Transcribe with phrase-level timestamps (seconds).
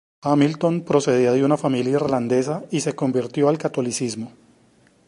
[0.23, 4.31] Hamilton procedía de una familia irlandesa y se convirtió al Catolicismo.